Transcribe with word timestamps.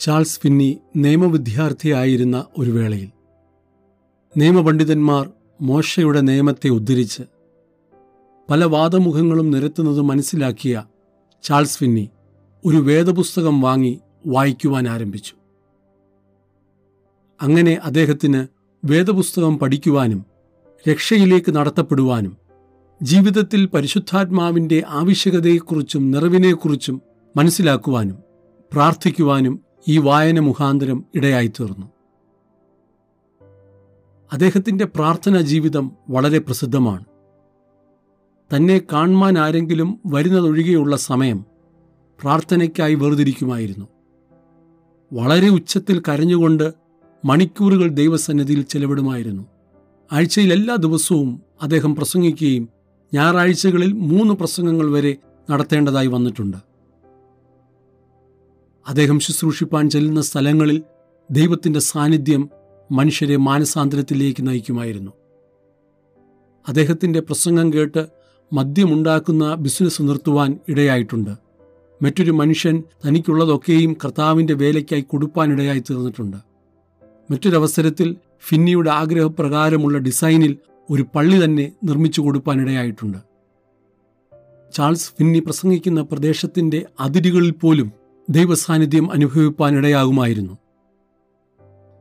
Charles 0.00 0.40
Finny 0.40 0.78
നിയമവിദ്യാർത്ഥിയായിരുന്ന 0.96 2.44
ഒരു 2.58 2.70
വേളയിൽ. 2.70 3.10
നിയമപണ്ഡിതന്മാർ 4.36 5.30
മോശയുടെ 5.60 6.20
നിയമത്തെ 6.20 6.68
ഉദ്ധരിച്ച് 6.68 7.22
പല 8.50 8.64
വാദമുഖങ്ങളും 8.64 9.50
നിരത്തുന്നത് 9.50 10.00
മനസ്സിലാക്കിയ 10.00 10.84
ചാൾസ് 11.42 11.78
ഫിന്നി 11.78 12.10
ഒരു 12.64 12.76
വേദപുസ്തകം 12.76 13.60
വാങ്ങി 13.60 14.00
വായിക്കുവാൻ 14.26 14.88
ആരംഭിച്ചു. 14.88 15.34
അങ്ങനെ 17.42 17.78
അദ്ദേഹത്തിന് 17.84 18.46
വേദപുസ്തകം 18.84 19.58
പഠിക്കുവാനും 19.58 20.24
രക്ഷയിലേക്ക് 20.90 21.54
നടത്തപ്പെടുവാനും 21.54 22.36
ജീവിതത്തിൽ 23.02 23.66
പരിശുദ്ധാത്മാവിന്റെ 23.66 24.82
ആവശ്യകതയെക്കുറിച്ചും 24.88 26.10
നിറവിനെക്കുറിച്ചും 26.10 27.02
മനസ്സിലാക്കുവാനും 27.36 28.18
പ്രാർത്ഥിക്കുവാനും 28.72 29.60
ഈ 29.88 29.98
വായന 29.98 30.38
മുഖാന്തരം 30.38 31.04
ഇടയായിത്തീർന്നു. 31.14 31.86
അദ്ദേഹത്തിന്റെ 34.32 34.84
പ്രാർത്ഥനാ 34.84 35.40
ജീവിതം 35.40 35.92
വളരെ 36.08 36.38
പ്രസിദ്ധമാണ്. 36.38 37.04
തന്നെ 38.56 38.82
കാണുവാൻ 38.92 39.38
ആരെങ്കിലും 39.38 40.00
വരുന്നതൊഴികെയുള്ള 40.06 40.96
സമയം 40.96 41.44
പ്രാർത്ഥനയ്ക്കായി 42.22 42.94
വേർതിരിക്കുമായിരുന്നു. 42.94 43.86
വളരെ 45.12 45.48
ഉച്ചത്തിൽ 45.48 46.02
കരഞ്ഞുകൊണ്ട് 46.08 46.72
മണിക്കൂറുകൾ 47.24 47.88
ദൈവസന്നിധിയിൽ 47.88 48.62
ചെലവിടുമായിരുന്നു. 48.62 49.46
ആഴ്ചയിൽ 50.12 50.52
എല്ലാ 50.52 50.74
ദിവസവും 50.74 51.42
അദ്ദേഹം 51.62 51.96
പ്രസംഗിക്കുകയും 51.96 52.68
ഞായറാഴ്ചകളിൽ 53.14 53.92
മൂന്ന് 53.92 54.34
പ്രസംഗങ്ങൾ 54.34 54.90
വരെ 54.90 55.16
നടത്തേണ്ടതായി 55.50 56.06
വന്നിട്ടുണ്ട്. 56.06 56.69
അദ്ദേഹം 58.88 59.20
ശുശ്രൂഷിപ്പാൻ 59.20 59.90
ചെല്ലുന്ന 59.90 60.20
സ്ഥലങ്ങളിൽ 60.20 60.82
ദൈവത്തിന്റെ 61.30 61.80
സാന്നിധ്യം 61.80 62.50
മനുഷ്യരെ 62.92 63.36
മാനസാന്തരത്തിലേക്ക് 63.36 64.48
നയിക്കുമായിരുന്നു. 64.48 65.10
അദ്ദേഹത്തിന്റെ 66.68 67.20
പ്രസംഗം 67.20 67.72
കേട്ട് 67.72 68.06
മദ്യമുണ്ടാക്കുന്ന 68.52 69.54
ബിസിനസ് 69.54 70.02
നിർത്തുവാൻ 70.02 70.58
ഇടയായിട്ടുണ്ട്. 70.68 71.30
മറ്റൊരു 72.02 72.30
മനുഷ്യൻ 72.30 72.82
തനിക്കുള്ളതൊക്കെയും 73.06 73.96
കർത്താവിന്റെ 74.04 74.54
വേലയ്ക്കായി 74.54 75.00
കൊടുപ്പാനിടയായി 75.00 75.78
തീർന്നിട്ടുണ്ട്. 75.78 76.36
മറ്റൊരവസരത്തിൽ 77.30 78.16
ഫിന്നിയുടെ 78.48 78.90
ആഗ്രഹപ്രകാരമുള്ള 78.90 79.98
ഡിസൈനിൽ 79.98 80.56
ഒരു 80.90 81.06
പള്ളി 81.14 81.44
തന്നെ 81.44 81.72
നിർമ്മിച്ചു 81.84 82.20
കൊടുപ്പാനിടയായിട്ടുണ്ട്. 82.20 83.18
ചാൾസ് 84.74 85.10
ഫിന്നി 85.10 85.38
പ്രസംഗിക്കുന്ന 85.38 86.02
പ്രദേശത്തിന്റെ 86.02 86.86
അതിരുകളിൽ 87.00 87.50
പോലും 87.50 87.99
ദൈവസാന്നിധ്യം 88.30 89.12
അനുഭവിപ്പാനിടയാകുമായിരുന്നു 89.12 90.58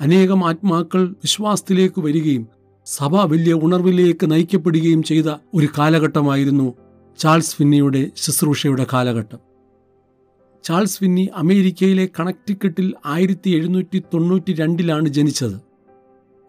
അനേകം 0.00 0.48
ആത്മാക്കൾ 0.48 1.08
വിശ്വാസത്തിലേക്ക് 1.08 2.00
വരികയും 2.00 2.48
സഭ 2.86 3.16
വലിയ 3.16 3.54
ഉണർവിലേക്ക് 3.54 4.30
നയിക്കപ്പെടുകയും 4.30 5.02
ചെയ്ത 5.02 5.24
ഒരു 5.54 5.68
കാലഘട്ടമായിരുന്നു 5.78 6.74
ചാൾസ് 7.18 7.56
ഫിന്നിയുടെ 7.56 8.10
ശുശ്രൂഷയുടെ 8.16 8.86
കാലഘട്ടം. 8.92 9.38
ചാൾസ് 10.64 10.98
ഫിന്നി 10.98 11.28
അമേരിക്കയിലെ 11.36 12.08
കണക്റ്റിക്കട്ടിൽ 12.20 12.94
ആയിരത്തി 13.06 13.50
എഴുന്നൂറ്റി 13.50 13.98
തൊണ്ണൂറ്റി 13.98 14.52
രണ്ടിലാണ് 14.52 15.08
ജനിച്ചത്. 15.08 15.60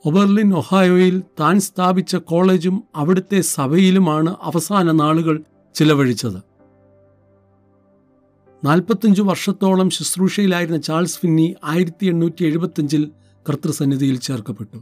ഒബർലിൻ 0.06 0.54
ഒഹായോയിൽ 0.54 1.24
താൻ 1.40 1.60
സ്ഥാപിച്ച 1.60 2.16
കോളേജും 2.16 2.84
അവിടുത്തെ 2.96 3.42
സഭയിലുമാണ് 3.42 4.36
അവസാന 4.42 4.92
നാളുകൾ 4.92 5.44
ചിലവഴിച്ചത്. 5.76 6.51
നാൽപ്പത്തഞ്ചു 8.64 9.22
വർഷത്തോളം 9.22 9.90
ശുശ്രൂഷയിലായിരുന്ന 9.90 10.80
ചാൾസ് 10.88 11.20
ഫിന്നി 11.20 11.56
ആയിരത്തി 11.64 12.06
എണ്ണൂറ്റി 12.06 12.44
എഴുപത്തഞ്ചിൽ 12.46 13.04
കർത്തൃസന്നിധിയിൽ 13.48 14.18
ചേർക്കപ്പെട്ടു. 14.20 14.78